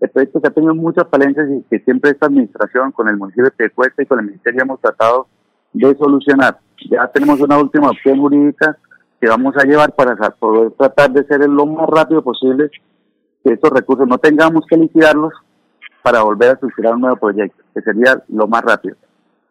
El 0.00 0.10
proyecto 0.10 0.40
que 0.40 0.48
ha 0.48 0.50
tenido 0.50 0.74
muchas 0.74 1.06
falencias 1.08 1.46
y 1.50 1.62
que 1.68 1.80
siempre 1.84 2.10
esta 2.10 2.26
administración 2.26 2.92
con 2.92 3.08
el 3.08 3.16
municipio 3.16 3.52
de 3.58 3.70
Cuesta 3.70 4.02
y 4.02 4.06
con 4.06 4.20
el 4.20 4.26
ministerio 4.26 4.62
hemos 4.62 4.80
tratado 4.80 5.28
de 5.72 5.94
solucionar. 5.96 6.58
Ya 6.90 7.06
tenemos 7.08 7.40
una 7.40 7.58
última 7.58 7.90
opción 7.90 8.18
jurídica 8.18 8.76
que 9.20 9.28
vamos 9.28 9.54
a 9.56 9.64
llevar 9.64 9.94
para 9.94 10.16
poder 10.30 10.72
tratar 10.72 11.10
de 11.12 11.24
ser 11.24 11.40
lo 11.48 11.66
más 11.66 11.88
rápido 11.88 12.22
posible 12.22 12.70
que 13.44 13.52
estos 13.52 13.70
recursos 13.70 14.08
no 14.08 14.18
tengamos 14.18 14.64
que 14.68 14.76
liquidarlos 14.76 15.32
para 16.02 16.22
volver 16.22 16.50
a 16.50 16.52
estructurar 16.54 16.94
un 16.94 17.02
nuevo 17.02 17.16
proyecto, 17.16 17.62
que 17.74 17.82
sería 17.82 18.22
lo 18.28 18.48
más 18.48 18.62
rápido. 18.62 18.96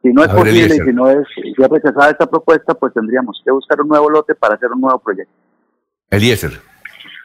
Si 0.01 0.09
no 0.11 0.23
es 0.23 0.29
posible 0.29 0.75
y 0.75 0.79
si 0.79 0.93
no 0.93 1.09
es, 1.09 1.27
si 1.35 1.61
es 1.61 1.69
rechazada 1.69 2.09
esta 2.09 2.25
propuesta, 2.25 2.73
pues 2.73 2.93
tendríamos 2.93 3.39
que 3.43 3.51
buscar 3.51 3.81
un 3.81 3.89
nuevo 3.89 4.09
lote 4.09 4.33
para 4.33 4.55
hacer 4.55 4.71
un 4.71 4.81
nuevo 4.81 4.97
proyecto. 4.99 5.33
Eliezer. 6.09 6.68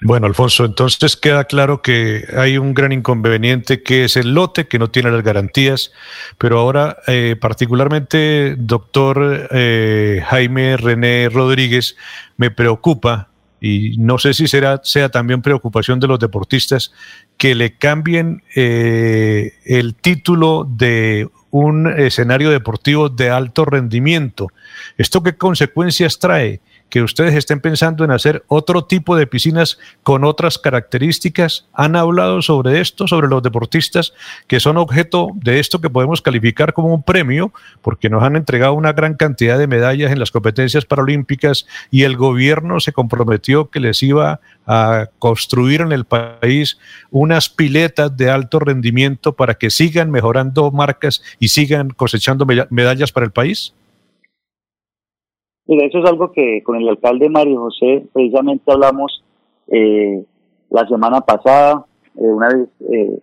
Bueno, 0.00 0.26
Alfonso, 0.26 0.64
entonces 0.64 1.16
queda 1.16 1.44
claro 1.44 1.80
que 1.80 2.26
hay 2.36 2.58
un 2.58 2.74
gran 2.74 2.92
inconveniente 2.92 3.82
que 3.82 4.04
es 4.04 4.16
el 4.16 4.34
lote, 4.34 4.66
que 4.66 4.78
no 4.78 4.90
tiene 4.90 5.10
las 5.10 5.22
garantías, 5.22 5.92
pero 6.36 6.58
ahora 6.58 6.98
eh, 7.06 7.36
particularmente, 7.40 8.56
doctor 8.58 9.48
eh, 9.50 10.22
Jaime 10.26 10.76
René 10.76 11.28
Rodríguez, 11.28 11.96
me 12.36 12.50
preocupa, 12.50 13.28
y 13.60 13.96
no 13.98 14.18
sé 14.18 14.34
si 14.34 14.48
será, 14.48 14.80
sea 14.82 15.08
también 15.08 15.42
preocupación 15.42 16.00
de 16.00 16.08
los 16.08 16.18
deportistas, 16.18 16.92
que 17.38 17.54
le 17.54 17.76
cambien 17.78 18.42
eh, 18.54 19.54
el 19.64 19.94
título 19.94 20.68
de 20.68 21.28
un 21.50 21.86
escenario 21.86 22.50
deportivo 22.50 23.08
de 23.08 23.30
alto 23.30 23.64
rendimiento. 23.64 24.48
¿Esto 24.98 25.22
qué 25.22 25.36
consecuencias 25.36 26.18
trae? 26.18 26.60
Que 26.94 27.02
ustedes 27.02 27.34
estén 27.34 27.58
pensando 27.58 28.04
en 28.04 28.12
hacer 28.12 28.44
otro 28.46 28.84
tipo 28.84 29.16
de 29.16 29.26
piscinas 29.26 29.80
con 30.04 30.22
otras 30.22 30.60
características? 30.60 31.66
¿Han 31.72 31.96
hablado 31.96 32.40
sobre 32.40 32.80
esto, 32.80 33.08
sobre 33.08 33.26
los 33.26 33.42
deportistas 33.42 34.12
que 34.46 34.60
son 34.60 34.76
objeto 34.76 35.30
de 35.34 35.58
esto 35.58 35.80
que 35.80 35.90
podemos 35.90 36.22
calificar 36.22 36.72
como 36.72 36.94
un 36.94 37.02
premio, 37.02 37.52
porque 37.82 38.08
nos 38.08 38.22
han 38.22 38.36
entregado 38.36 38.74
una 38.74 38.92
gran 38.92 39.14
cantidad 39.14 39.58
de 39.58 39.66
medallas 39.66 40.12
en 40.12 40.20
las 40.20 40.30
competencias 40.30 40.84
paralímpicas 40.84 41.66
y 41.90 42.04
el 42.04 42.16
gobierno 42.16 42.78
se 42.78 42.92
comprometió 42.92 43.70
que 43.70 43.80
les 43.80 44.00
iba 44.04 44.38
a 44.64 45.08
construir 45.18 45.80
en 45.80 45.90
el 45.90 46.04
país 46.04 46.78
unas 47.10 47.48
piletas 47.48 48.16
de 48.16 48.30
alto 48.30 48.60
rendimiento 48.60 49.32
para 49.32 49.54
que 49.54 49.70
sigan 49.70 50.12
mejorando 50.12 50.70
marcas 50.70 51.24
y 51.40 51.48
sigan 51.48 51.90
cosechando 51.90 52.46
medallas 52.70 53.10
para 53.10 53.26
el 53.26 53.32
país? 53.32 53.74
Mira, 55.66 55.86
eso 55.86 55.98
es 55.98 56.04
algo 56.04 56.30
que 56.32 56.62
con 56.62 56.76
el 56.76 56.88
alcalde 56.88 57.30
Mario 57.30 57.60
José 57.60 58.06
precisamente 58.12 58.70
hablamos 58.70 59.24
eh, 59.68 60.24
la 60.70 60.86
semana 60.88 61.22
pasada, 61.22 61.86
eh, 62.16 62.20
una 62.20 62.48
vez 62.48 62.68
eh, 62.92 63.18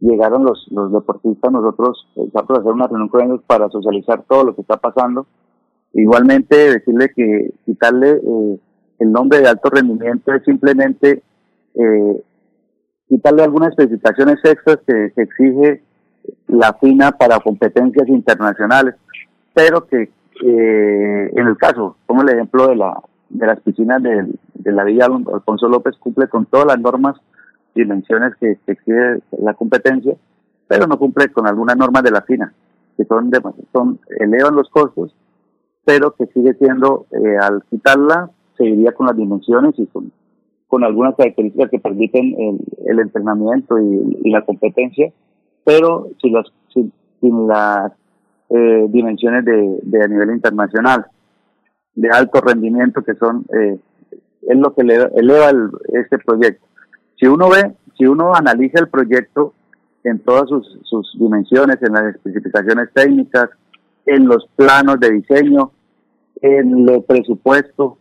llegaron 0.00 0.44
los, 0.44 0.66
los 0.70 0.92
deportistas, 0.92 1.50
nosotros 1.50 2.06
empezamos 2.16 2.50
a 2.50 2.60
hacer 2.60 2.72
una 2.72 2.86
reunión 2.86 3.08
con 3.08 3.22
ellos 3.22 3.40
para 3.46 3.68
socializar 3.70 4.24
todo 4.28 4.44
lo 4.44 4.54
que 4.54 4.60
está 4.60 4.76
pasando. 4.76 5.26
Igualmente 5.94 6.54
decirle 6.56 7.12
que 7.14 7.50
quitarle 7.64 8.20
el 8.98 9.12
nombre 9.12 9.40
de 9.40 9.48
alto 9.48 9.70
rendimiento 9.70 10.32
es 10.32 10.44
simplemente 10.44 11.22
quitarle 13.08 13.42
algunas 13.42 13.70
especificaciones 13.70 14.38
extras 14.44 14.78
que, 14.86 15.12
que 15.16 15.22
exige 15.22 15.82
la 16.46 16.74
FINA 16.74 17.12
para 17.12 17.40
competencias 17.40 18.08
internacionales, 18.08 18.94
pero 19.52 19.84
que 19.86 20.10
eh, 20.42 21.30
en 21.34 21.46
el 21.46 21.56
caso, 21.56 21.96
como 22.06 22.22
el 22.22 22.30
ejemplo 22.30 22.68
de 22.68 22.76
la 22.76 23.00
de 23.30 23.46
las 23.46 23.60
piscinas 23.60 24.02
de, 24.02 24.26
de 24.54 24.72
la 24.72 24.84
Villa 24.84 25.06
Alfonso 25.06 25.68
López 25.68 25.96
cumple 25.98 26.28
con 26.28 26.46
todas 26.46 26.66
las 26.66 26.80
normas 26.80 27.16
y 27.74 27.80
dimensiones 27.80 28.34
que, 28.36 28.58
exige 28.66 29.20
la 29.38 29.54
competencia, 29.54 30.16
pero 30.66 30.86
no 30.86 30.98
cumple 30.98 31.28
con 31.28 31.46
algunas 31.46 31.76
normas 31.76 32.02
de 32.02 32.10
la 32.10 32.22
FINA, 32.22 32.52
que 32.96 33.04
son, 33.04 33.30
de, 33.30 33.40
son 33.72 34.00
elevan 34.18 34.56
los 34.56 34.68
costos, 34.68 35.14
pero 35.84 36.14
que 36.14 36.26
sigue 36.26 36.54
siendo, 36.54 37.06
eh, 37.12 37.36
al 37.40 37.62
quitarla, 37.70 38.30
seguiría 38.58 38.92
con 38.92 39.06
las 39.06 39.16
dimensiones 39.16 39.78
y 39.78 39.86
con, 39.86 40.12
con 40.66 40.84
algunas 40.84 41.14
características 41.14 41.70
que 41.70 41.78
permiten 41.78 42.34
el, 42.38 42.58
el 42.86 42.98
entrenamiento 42.98 43.78
y, 43.78 44.18
y, 44.24 44.30
la 44.30 44.44
competencia, 44.44 45.12
pero 45.64 46.08
sin 46.20 46.32
las, 46.32 46.46
sin, 46.74 46.92
sin 47.20 47.46
las 47.46 47.92
eh, 48.50 48.86
dimensiones 48.88 49.44
de, 49.44 50.02
a 50.02 50.08
nivel 50.08 50.30
internacional, 50.30 51.06
de 51.94 52.08
alto 52.10 52.40
rendimiento 52.40 53.02
que 53.02 53.14
son, 53.14 53.44
eh, 53.54 53.78
es 54.42 54.58
lo 54.58 54.74
que 54.74 54.82
eleva, 54.82 55.08
eleva 55.14 55.50
el, 55.50 55.70
este 55.94 56.18
proyecto. 56.18 56.66
Si 57.18 57.26
uno 57.26 57.48
ve, 57.48 57.74
si 57.96 58.06
uno 58.06 58.34
analiza 58.34 58.80
el 58.80 58.88
proyecto 58.88 59.54
en 60.04 60.18
todas 60.20 60.48
sus, 60.48 60.78
sus 60.84 61.16
dimensiones, 61.18 61.82
en 61.82 61.92
las 61.92 62.14
especificaciones 62.14 62.88
técnicas, 62.92 63.50
en 64.06 64.26
los 64.26 64.48
planos 64.56 64.98
de 64.98 65.10
diseño, 65.12 65.72
en 66.40 66.88
el 66.88 67.04
presupuesto, 67.04 67.98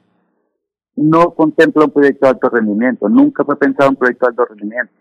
no 0.96 1.32
contempla 1.32 1.86
un 1.86 1.91
proyecto 1.91 2.25
de 2.25 2.32
alto 2.32 2.50
rendimiento, 2.50 3.08
nunca 3.10 3.44
fue 3.44 3.58
pensado 3.58 3.89
un 3.89 3.96
proyecto 3.96 4.25
de 4.25 4.29
alto 4.29 4.46
rendimiento. 4.46 4.94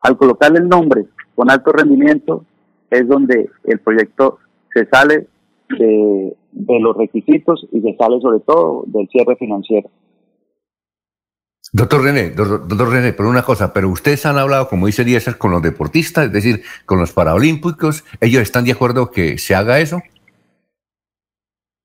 Al 0.00 0.16
colocarle 0.16 0.58
el 0.58 0.68
nombre 0.68 1.06
con 1.34 1.50
alto 1.50 1.72
rendimiento 1.72 2.44
es 2.90 3.08
donde 3.08 3.50
el 3.64 3.80
proyecto 3.80 4.38
se 4.74 4.86
sale 4.86 5.26
de, 5.68 6.36
los 6.80 6.96
requisitos 6.96 7.66
y 7.72 7.80
se 7.80 7.96
sale 7.96 8.20
sobre 8.20 8.40
todo 8.40 8.84
del 8.86 9.08
cierre 9.08 9.36
financiero. 9.36 9.88
Doctor 11.72 12.02
René, 12.02 12.30
doctor, 12.30 12.88
René, 12.88 13.14
pero 13.14 13.28
una 13.28 13.42
cosa, 13.42 13.72
pero 13.72 13.88
ustedes 13.88 14.26
han 14.26 14.38
hablado, 14.38 14.68
como 14.68 14.86
dice 14.86 15.04
Díaz, 15.04 15.34
con 15.36 15.50
los 15.50 15.62
deportistas, 15.62 16.26
es 16.26 16.32
decir, 16.32 16.62
con 16.86 17.00
los 17.00 17.12
paraolímpicos, 17.12 18.04
¿ellos 18.20 18.42
están 18.42 18.64
de 18.64 18.72
acuerdo 18.72 19.10
que 19.10 19.38
se 19.38 19.54
haga 19.54 19.80
eso? 19.80 20.00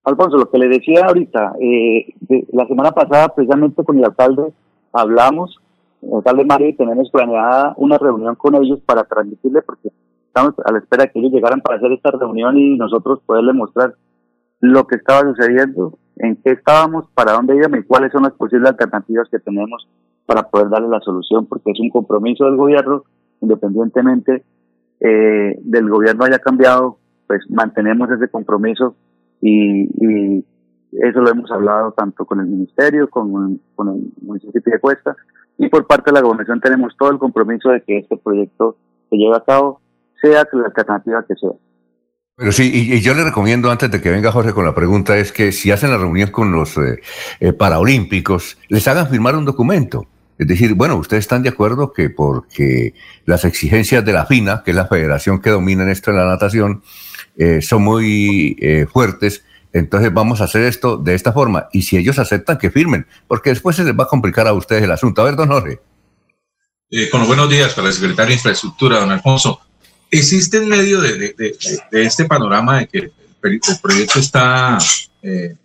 Alfonso, 0.03 0.38
lo 0.38 0.50
que 0.51 0.60
le 0.60 0.67
decía 0.67 1.05
ahorita, 1.05 1.53
eh, 1.60 2.13
la 2.51 2.67
semana 2.67 2.91
pasada 2.91 3.29
precisamente 3.29 3.84
con 3.84 3.98
el 3.98 4.05
alcalde 4.05 4.51
hablamos, 4.93 5.60
el 6.01 6.13
alcalde 6.13 6.46
Mario, 6.46 6.69
y 6.69 6.74
tenemos 6.74 7.10
planeada 7.10 7.74
una 7.77 7.98
reunión 7.98 8.36
con 8.36 8.55
ellos 8.55 8.79
para 8.86 9.03
transmitirle, 9.05 9.62
porque 9.62 9.89
estamos 10.29 10.53
a 10.63 10.71
la 10.71 10.79
espera 10.79 11.03
de 11.03 11.12
que 11.12 11.19
ellos 11.19 11.31
llegaran 11.31 11.62
para 11.62 11.77
hacer 11.77 11.91
esta 11.91 12.12
reunión 12.12 12.57
y 12.57 12.77
nosotros 12.77 13.19
poderle 13.25 13.53
mostrar 13.53 13.95
lo 14.62 14.86
que 14.88 14.95
estaba 14.95 15.21
sucediendo, 15.21 15.98
en 16.17 16.36
qué 16.38 16.51
estábamos, 16.51 17.05
para 17.13 17.33
dónde 17.33 17.55
íbamos 17.55 17.79
y 17.79 17.83
cuáles 17.83 18.12
son 18.12 18.24
las 18.24 18.33
posibles 18.33 18.69
alternativas 18.69 19.27
que 19.29 19.39
tenemos 19.39 19.88
para 20.25 20.43
poder 20.43 20.69
darle 20.69 20.89
la 20.89 21.00
solución, 21.00 21.48
porque 21.48 21.71
es 21.71 21.79
un 21.79 21.89
compromiso 21.89 22.45
del 22.45 22.57
gobierno, 22.57 23.03
independientemente 23.41 24.43
eh, 25.00 25.57
del 25.62 25.89
gobierno 25.89 26.25
haya 26.25 26.39
cambiado, 26.39 26.98
pues 27.25 27.41
mantenemos 27.50 28.09
ese 28.12 28.27
compromiso 28.27 28.95
y, 29.41 29.83
y, 29.83 30.45
eso 30.91 31.21
lo 31.21 31.29
hemos 31.29 31.51
hablado 31.51 31.91
tanto 31.91 32.25
con 32.25 32.39
el 32.39 32.48
ministerio, 32.48 33.09
con, 33.09 33.62
con 33.75 33.89
el 33.89 34.12
municipio 34.24 34.74
de 34.74 34.79
Cuesta 34.79 35.15
y 35.57 35.69
por 35.69 35.86
parte 35.86 36.09
de 36.09 36.15
la 36.15 36.21
gobernación 36.21 36.59
tenemos 36.62 36.98
todo 36.98 37.12
el 37.12 37.19
compromiso 37.19 37.69
de 37.69 37.81
que 37.83 38.00
este 38.00 38.17
proyecto 38.17 38.75
se 39.09 39.17
lleve 39.17 39.36
a 39.36 39.43
cabo 39.43 39.81
sea 40.21 40.47
la 40.51 40.65
alternativa 40.65 41.23
que 41.27 41.35
sea. 41.35 41.51
Pero 42.39 42.53
sí, 42.53 42.71
y, 42.73 43.01
yo 43.01 43.13
le 43.13 43.25
recomiendo 43.25 43.69
antes 43.69 43.91
de 43.91 43.99
que 43.99 44.09
venga 44.09 44.31
Jorge 44.31 44.53
con 44.53 44.63
la 44.63 44.73
pregunta 44.73 45.17
es 45.17 45.33
que 45.33 45.51
si 45.51 45.71
hacen 45.71 45.91
la 45.91 45.97
reunión 45.97 46.31
con 46.31 46.53
los 46.53 46.77
eh, 46.77 47.01
eh, 47.41 47.51
paraolímpicos, 47.51 48.57
les 48.69 48.88
hagan 48.88 49.09
firmar 49.09 49.35
un 49.35 49.43
documento. 49.43 50.07
Es 50.38 50.47
decir, 50.47 50.73
bueno, 50.73 50.95
ustedes 50.95 51.25
están 51.25 51.43
de 51.43 51.49
acuerdo 51.49 51.91
que 51.91 52.09
porque 52.09 52.93
las 53.25 53.43
exigencias 53.43 54.05
de 54.05 54.13
la 54.13 54.25
FINA, 54.25 54.63
que 54.63 54.71
es 54.71 54.77
la 54.77 54.88
federación 54.88 55.41
que 55.41 55.49
domina 55.49 55.83
en 55.83 55.89
esto 55.89 56.11
de 56.11 56.17
la 56.17 56.27
natación, 56.27 56.81
eh, 57.35 57.61
son 57.61 57.83
muy 57.83 58.57
fuertes, 58.89 59.43
entonces 59.73 60.13
vamos 60.13 60.39
a 60.39 60.45
hacer 60.45 60.61
esto 60.61 60.95
de 60.95 61.15
esta 61.15 61.33
forma. 61.33 61.67
Y 61.73 61.81
si 61.81 61.97
ellos 61.97 62.19
aceptan 62.19 62.57
que 62.57 62.71
firmen, 62.71 63.05
porque 63.27 63.49
después 63.49 63.75
se 63.75 63.83
les 63.83 63.93
va 63.93 64.05
a 64.05 64.07
complicar 64.07 64.47
a 64.47 64.53
ustedes 64.53 64.83
el 64.83 64.91
asunto. 64.91 65.21
A 65.21 65.25
ver, 65.25 65.35
don 65.35 65.49
Jorge. 65.49 65.81
con 67.11 67.19
los 67.19 67.27
buenos 67.27 67.49
días 67.49 67.73
para 67.73 67.89
el 67.89 67.93
secretario 67.93 68.29
de 68.29 68.35
Infraestructura, 68.35 69.01
don 69.01 69.11
Alfonso 69.11 69.59
existe 70.11 70.57
en 70.57 70.67
medio 70.67 71.01
de, 71.01 71.35
este 71.91 72.25
panorama 72.25 72.79
de 72.79 72.87
que 72.87 72.97
el, 72.97 73.11
proyecto 73.81 74.19
está 74.19 74.77
eh, 75.21 75.55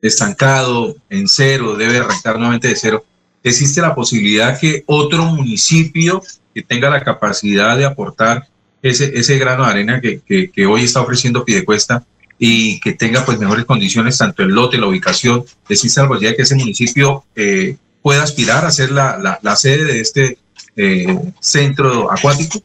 estancado 0.00 0.96
en 1.08 1.28
cero, 1.28 1.76
debe 1.76 1.98
arrancar 1.98 2.36
nuevamente 2.36 2.68
de 2.68 2.76
cero, 2.76 3.04
existe 3.42 3.80
la 3.80 3.94
posibilidad 3.94 4.58
que 4.58 4.84
otro 4.86 5.24
municipio 5.26 6.22
que 6.54 6.62
tenga 6.62 6.90
la 6.90 7.02
capacidad 7.02 7.76
de 7.76 7.84
aportar 7.84 8.48
ese, 8.82 9.18
ese 9.18 9.38
grano 9.38 9.64
de 9.64 9.70
arena 9.70 10.00
que, 10.00 10.20
que, 10.20 10.66
hoy 10.66 10.84
está 10.84 11.00
ofreciendo 11.00 11.44
Pidecuesta 11.44 12.04
y 12.38 12.80
que 12.80 12.92
tenga 12.92 13.24
pues 13.24 13.38
mejores 13.38 13.64
condiciones, 13.64 14.18
tanto 14.18 14.42
el 14.42 14.50
lote, 14.50 14.78
la 14.78 14.86
ubicación, 14.86 15.44
existe 15.68 16.00
la 16.00 16.08
posibilidad 16.08 16.36
que 16.36 16.42
ese 16.42 16.54
municipio 16.54 17.24
eh, 17.34 17.76
pueda 18.02 18.22
aspirar 18.22 18.64
a 18.66 18.70
ser 18.70 18.92
la, 18.92 19.38
la, 19.40 19.56
sede 19.56 19.84
de 19.84 20.00
este 20.00 20.38
eh, 20.76 21.18
centro 21.40 22.12
acuático? 22.12 22.62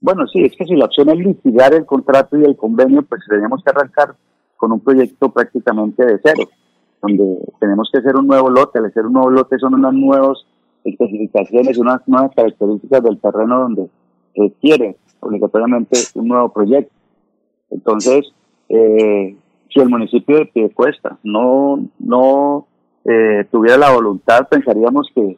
Bueno, 0.00 0.26
sí, 0.26 0.44
es 0.44 0.54
que 0.56 0.64
si 0.64 0.74
la 0.76 0.86
opción 0.86 1.08
es 1.08 1.18
liquidar 1.18 1.74
el 1.74 1.86
contrato 1.86 2.36
y 2.36 2.44
el 2.44 2.56
convenio, 2.56 3.02
pues 3.02 3.22
tenemos 3.28 3.62
que 3.62 3.70
arrancar 3.70 4.14
con 4.56 4.72
un 4.72 4.80
proyecto 4.80 5.30
prácticamente 5.30 6.04
de 6.04 6.20
cero, 6.22 6.48
donde 7.02 7.38
tenemos 7.60 7.88
que 7.92 7.98
hacer 7.98 8.16
un 8.16 8.26
nuevo 8.26 8.50
lote. 8.50 8.78
Al 8.78 8.86
hacer 8.86 9.06
un 9.06 9.14
nuevo 9.14 9.30
lote 9.30 9.58
son 9.58 9.74
unas 9.74 9.94
nuevas 9.94 10.44
especificaciones, 10.84 11.78
unas 11.78 12.06
nuevas 12.06 12.30
características 12.34 13.02
del 13.02 13.20
terreno 13.20 13.60
donde 13.60 13.88
requiere 14.34 14.96
obligatoriamente 15.20 15.98
un 16.14 16.28
nuevo 16.28 16.50
proyecto. 16.50 16.92
Entonces, 17.70 18.32
eh, 18.68 19.36
si 19.72 19.80
el 19.80 19.88
municipio 19.88 20.36
de 20.36 20.46
Piedecuesta 20.46 21.18
no, 21.22 21.80
no 21.98 22.66
eh, 23.04 23.46
tuviera 23.50 23.78
la 23.78 23.92
voluntad, 23.92 24.46
pensaríamos 24.48 25.08
que 25.14 25.36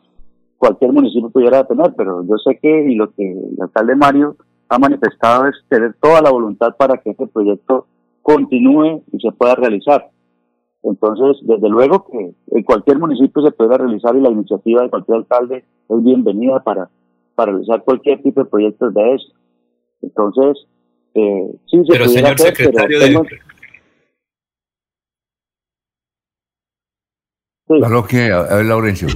cualquier 0.59 0.93
municipio 0.93 1.31
pudiera 1.31 1.65
tener, 1.65 1.95
pero 1.97 2.25
yo 2.25 2.37
sé 2.39 2.59
que, 2.61 2.91
y 2.91 2.97
lo 2.97 3.13
que 3.13 3.31
el 3.31 3.57
alcalde 3.61 3.95
Mario 3.95 4.37
ha 4.69 4.79
manifestado 4.79 5.47
es 5.47 5.57
tener 5.69 5.95
toda 6.01 6.21
la 6.21 6.31
voluntad 6.31 6.77
para 6.77 6.99
que 6.99 7.11
este 7.11 7.27
proyecto 7.27 7.87
continúe 8.23 9.03
y 9.13 9.21
se 9.21 9.33
pueda 9.33 9.55
realizar. 9.55 10.11
Entonces, 10.83 11.39
desde 11.47 11.69
luego 11.69 12.07
que 12.07 12.33
en 12.57 12.63
cualquier 12.63 12.99
municipio 12.99 13.43
se 13.43 13.51
pueda 13.51 13.79
realizar 13.79 14.15
y 14.17 14.21
la 14.21 14.31
iniciativa 14.31 14.83
de 14.83 14.91
cualquier 14.91 15.19
alcalde 15.19 15.65
es 15.89 16.05
bienvenida 16.05 16.63
para, 16.63 16.89
para 17.35 17.53
realizar 17.53 17.83
cualquier 17.83 18.23
tipo 18.23 18.43
de 18.43 18.51
proyectos 18.51 18.95
de 18.95 19.15
eso. 19.15 19.33
Entonces, 20.03 20.67
eh, 21.15 21.51
sí 21.67 21.83
se 21.85 21.93
pero 21.93 22.05
señor 22.07 22.35
hacer, 22.35 22.55
secretario 22.55 22.99
pero 23.01 23.23
de... 23.23 23.29
Sí. 27.69 28.07
que, 28.09 28.33
a 28.33 28.57
ver, 28.57 28.65
Laurencio. 28.65 29.09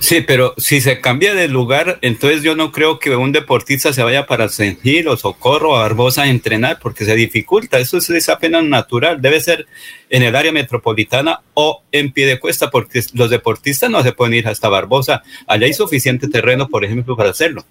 Sí, 0.00 0.20
pero 0.20 0.54
si 0.56 0.80
se 0.80 1.00
cambia 1.00 1.34
de 1.34 1.48
lugar, 1.48 1.98
entonces 2.02 2.42
yo 2.42 2.54
no 2.54 2.70
creo 2.70 2.98
que 2.98 3.16
un 3.16 3.32
deportista 3.32 3.92
se 3.92 4.02
vaya 4.02 4.26
para 4.26 4.48
San 4.48 4.76
Gil 4.76 5.08
o 5.08 5.16
Socorro 5.16 5.70
o 5.70 5.78
Barbosa 5.78 6.22
a 6.22 6.28
entrenar 6.28 6.78
porque 6.80 7.04
se 7.04 7.14
dificulta. 7.16 7.78
Eso 7.78 7.98
es 7.98 8.28
apenas 8.28 8.64
natural. 8.64 9.20
Debe 9.20 9.40
ser 9.40 9.66
en 10.08 10.22
el 10.22 10.36
área 10.36 10.52
metropolitana 10.52 11.40
o 11.54 11.82
en 11.90 12.12
pie 12.12 12.26
de 12.26 12.38
cuesta 12.38 12.70
porque 12.70 13.00
los 13.14 13.28
deportistas 13.28 13.90
no 13.90 14.02
se 14.02 14.12
pueden 14.12 14.34
ir 14.34 14.46
hasta 14.46 14.68
Barbosa. 14.68 15.22
Allá 15.46 15.66
hay 15.66 15.72
suficiente 15.72 16.28
terreno, 16.28 16.68
por 16.68 16.84
ejemplo, 16.84 17.16
para 17.16 17.30
hacerlo. 17.30 17.62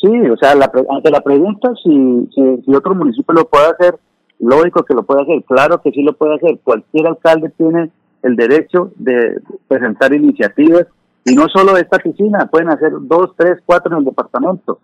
Sí, 0.00 0.08
o 0.08 0.36
sea, 0.38 0.52
ante 0.52 1.10
la 1.10 1.20
pregunta 1.20 1.72
si, 1.84 2.28
si 2.34 2.74
otro 2.74 2.94
municipio 2.94 3.34
lo 3.34 3.48
puede 3.48 3.66
hacer, 3.66 3.96
lógico 4.38 4.82
que 4.82 4.94
lo 4.94 5.02
puede 5.02 5.22
hacer, 5.22 5.44
claro 5.46 5.82
que 5.82 5.90
sí 5.90 6.02
lo 6.02 6.14
puede 6.14 6.36
hacer. 6.36 6.58
Cualquier 6.64 7.06
alcalde 7.06 7.50
tiene 7.50 7.90
el 8.22 8.36
derecho 8.36 8.92
de 8.96 9.40
presentar 9.68 10.12
iniciativas 10.14 10.86
y 11.24 11.34
no 11.34 11.46
solo 11.48 11.76
esta 11.76 11.98
piscina, 11.98 12.48
pueden 12.50 12.70
hacer 12.70 12.92
dos, 13.02 13.32
tres, 13.36 13.58
cuatro 13.64 13.92
en 13.92 13.98
el 13.98 14.04
departamento, 14.04 14.80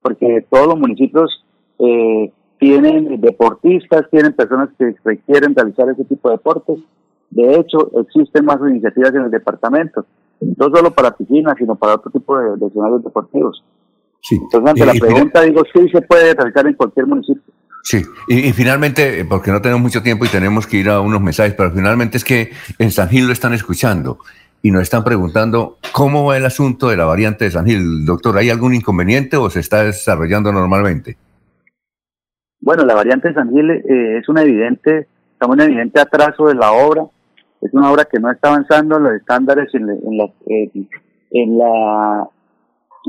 porque 0.00 0.46
todos 0.50 0.66
los 0.66 0.78
municipios 0.78 1.44
eh, 1.78 2.32
tienen 2.58 3.20
deportistas, 3.20 4.08
tienen 4.10 4.32
personas 4.32 4.70
que 4.78 4.94
requieren 5.04 5.54
realizar 5.54 5.88
ese 5.90 6.04
tipo 6.04 6.28
de 6.28 6.36
deportes. 6.36 6.78
De 7.30 7.56
hecho, 7.56 7.90
existen 8.00 8.44
más 8.46 8.58
iniciativas 8.60 9.14
en 9.14 9.22
el 9.22 9.30
departamento, 9.30 10.06
no 10.40 10.66
solo 10.74 10.90
para 10.92 11.16
piscinas, 11.16 11.54
sino 11.58 11.76
para 11.76 11.94
otro 11.94 12.10
tipo 12.10 12.36
de, 12.38 12.66
escenarios 12.66 13.04
deportivos. 13.04 13.62
Sí. 14.22 14.36
Entonces, 14.36 14.70
ante 14.70 14.86
la 14.86 15.06
pregunta, 15.06 15.42
digo, 15.42 15.62
sí 15.72 15.88
se 15.90 16.02
puede 16.02 16.34
realizar 16.34 16.66
en 16.66 16.74
cualquier 16.74 17.06
municipio. 17.06 17.52
Sí, 17.90 18.02
y, 18.28 18.52
finalmente, 18.52 19.24
porque 19.24 19.50
no 19.50 19.62
tenemos 19.62 19.80
mucho 19.80 20.02
tiempo 20.02 20.26
y 20.26 20.28
tenemos 20.28 20.66
que 20.66 20.76
ir 20.76 20.90
a 20.90 21.00
unos 21.00 21.22
mensajes, 21.22 21.54
pero 21.54 21.70
finalmente 21.70 22.18
es 22.18 22.24
que 22.24 22.50
en 22.78 22.90
San 22.90 23.08
Gil 23.08 23.26
lo 23.26 23.32
están 23.32 23.54
escuchando 23.54 24.18
y 24.60 24.70
nos 24.70 24.82
están 24.82 25.04
preguntando 25.04 25.78
cómo 25.94 26.26
va 26.26 26.36
el 26.36 26.44
asunto 26.44 26.90
de 26.90 26.98
la 26.98 27.06
variante 27.06 27.46
de 27.46 27.50
San 27.50 27.64
Gil. 27.64 28.04
Doctor, 28.04 28.36
¿hay 28.36 28.50
algún 28.50 28.74
inconveniente 28.74 29.38
o 29.38 29.48
se 29.48 29.60
está 29.60 29.84
desarrollando 29.84 30.52
normalmente? 30.52 31.16
Bueno, 32.60 32.84
la 32.84 32.94
variante 32.94 33.28
de 33.28 33.34
San 33.34 33.48
Gil 33.48 33.70
eh, 33.70 34.18
es 34.18 34.28
una 34.28 34.42
evidente, 34.42 35.08
estamos 35.32 35.56
en 35.56 35.62
un 35.62 35.70
evidente 35.70 35.98
atraso 35.98 36.48
de 36.48 36.56
la 36.56 36.72
obra. 36.72 37.04
Es 37.62 37.72
una 37.72 37.90
obra 37.90 38.04
que 38.04 38.20
no 38.20 38.30
está 38.30 38.50
avanzando 38.50 38.98
en 38.98 39.04
los 39.04 39.12
estándares, 39.14 39.74
en, 39.74 39.86
la, 39.86 40.24
eh, 40.46 40.70
en 41.30 41.56
la 41.56 42.28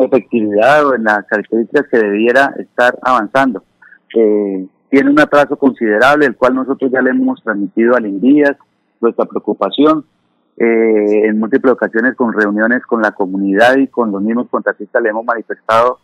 efectividad 0.05 0.88
o 0.88 0.95
en 0.95 1.03
las 1.03 1.25
características 1.25 1.86
que 1.91 1.98
debiera 1.98 2.53
estar 2.57 2.98
avanzando 3.01 3.62
eh, 4.16 4.68
tiene 4.89 5.10
un 5.10 5.20
atraso 5.20 5.56
considerable, 5.58 6.25
el 6.25 6.36
cual 6.36 6.56
nosotros 6.56 6.92
ya 6.92 7.01
le 7.01 7.12
hemos 7.12 7.42
transmitido 7.44 7.96
al 7.96 8.06
INDIAS, 8.06 8.58
nuestra 9.00 9.25
preocupación, 9.25 10.06
eh, 10.58 11.28
en 11.28 11.39
múltiples 11.39 11.74
ocasiones 11.74 12.16
con 12.16 12.34
reuniones 12.34 12.86
con 12.86 13.01
la 13.01 13.12
comunidad 13.12 13.78
y 13.78 13.88
con 13.88 14.12
los 14.12 14.22
mismos 14.22 14.50
contratistas 14.50 15.01
le 15.01 15.10
hemos 15.10 15.24
manifestado 15.24 16.00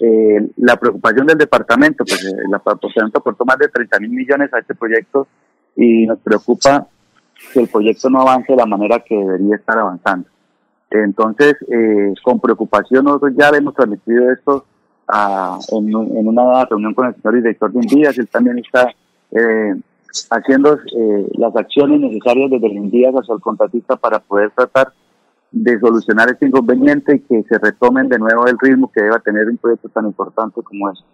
eh, 0.00 0.50
la 0.56 0.76
preocupación 0.76 1.26
del 1.26 1.38
departamento, 1.38 2.04
pues 2.04 2.24
el 2.24 2.50
departamento 2.50 3.18
aportó 3.18 3.44
más 3.44 3.58
de 3.58 3.68
30 3.68 4.00
mil 4.00 4.10
millones 4.10 4.52
a 4.52 4.58
este 4.58 4.74
proyecto 4.74 5.28
y 5.76 6.06
nos 6.06 6.18
preocupa 6.18 6.88
que 7.52 7.60
el 7.60 7.68
proyecto 7.68 8.10
no 8.10 8.22
avance 8.22 8.52
de 8.52 8.56
la 8.56 8.66
manera 8.66 9.00
que 9.00 9.14
debería 9.14 9.56
estar 9.56 9.78
avanzando. 9.78 10.28
Entonces, 10.90 11.56
con 12.22 12.40
preocupación 12.40 13.04
nosotros 13.04 13.32
ya 13.36 13.50
le 13.50 13.58
hemos 13.58 13.74
transmitido 13.74 14.30
esto 14.30 14.66
en, 15.12 15.94
una 15.94 16.64
reunión 16.64 16.94
con 16.94 17.06
el 17.06 17.14
señor 17.14 17.34
director 17.34 17.72
de 17.72 17.80
Envías, 17.80 18.18
él 18.18 18.28
también 18.28 18.58
está 18.58 18.88
eh, 19.30 19.74
haciendo 20.30 20.74
eh, 20.74 21.26
las 21.38 21.54
acciones 21.56 22.00
necesarias 22.00 22.50
desde 22.50 22.66
el 22.66 22.76
Envías 22.76 23.14
hacia 23.14 23.34
el 23.34 23.40
contratista 23.40 23.96
para 23.96 24.18
poder 24.20 24.50
tratar 24.50 24.92
de 25.50 25.78
solucionar 25.80 26.30
este 26.30 26.46
inconveniente 26.46 27.16
y 27.16 27.20
que 27.20 27.42
se 27.48 27.58
retomen 27.58 28.08
de 28.08 28.18
nuevo 28.18 28.46
el 28.46 28.58
ritmo 28.58 28.90
que 28.90 29.02
deba 29.02 29.18
tener 29.18 29.48
un 29.48 29.58
proyecto 29.58 29.88
tan 29.90 30.06
importante 30.06 30.62
como 30.62 30.90
este. 30.90 31.04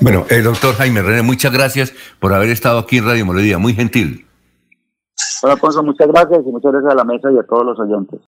Bueno, 0.00 0.24
el 0.30 0.44
doctor 0.44 0.74
Jaime 0.74 1.02
René, 1.02 1.22
muchas 1.22 1.52
gracias 1.52 1.92
por 2.20 2.32
haber 2.32 2.50
estado 2.50 2.78
aquí 2.78 2.98
en 2.98 3.04
Radio 3.04 3.26
Melodía, 3.26 3.58
muy 3.58 3.74
gentil. 3.74 4.26
Bueno, 5.42 5.54
Alfonso, 5.54 5.82
muchas 5.82 6.08
gracias 6.08 6.40
y 6.46 6.50
muchas 6.50 6.72
gracias 6.72 6.92
a 6.92 6.94
la 6.94 7.04
mesa 7.04 7.30
y 7.32 7.38
a 7.38 7.42
todos 7.42 7.66
los 7.66 7.78
oyentes. 7.78 8.20